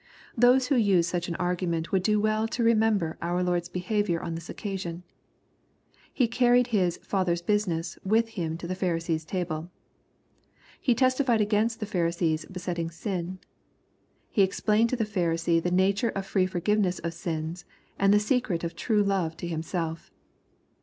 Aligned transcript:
Those 0.35 0.65
who 0.69 0.77
use 0.77 1.05
such 1.05 1.27
an 1.27 1.35
argument 1.35 1.91
would 1.91 2.01
do 2.01 2.19
well 2.19 2.47
to 2.47 2.63
remember 2.63 3.19
our 3.21 3.43
Lord's 3.43 3.69
behavior 3.69 4.19
on 4.19 4.33
this 4.33 4.49
occasion. 4.49 5.03
He 6.11 6.27
carried 6.27 6.69
His 6.73 6.97
Father's 7.03 7.43
business" 7.43 7.99
with 8.03 8.29
Him 8.29 8.57
to 8.57 8.65
the 8.65 8.73
Pharisee's 8.75 9.23
table. 9.25 9.69
He 10.79 10.95
testified 10.95 11.39
against 11.39 11.79
the 11.79 11.85
Pharisee's 11.85 12.45
besetting 12.45 12.89
sin. 12.89 13.37
He 14.31 14.41
explained 14.41 14.89
to 14.89 14.95
the 14.95 15.05
Pharisee 15.05 15.61
the 15.61 15.69
nature 15.69 16.09
of 16.09 16.25
free 16.25 16.47
forgiveness 16.47 16.97
of 16.97 17.13
sins, 17.13 17.63
and 17.99 18.11
the 18.11 18.17
secret 18.19 18.63
of 18.63 18.75
true 18.75 19.03
love 19.03 19.37
to 19.37 19.47
Himself. 19.47 20.09